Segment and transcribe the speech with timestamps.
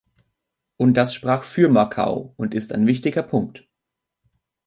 [0.77, 3.67] Und das sprach für Macau und ist ein wichtiger Punkt.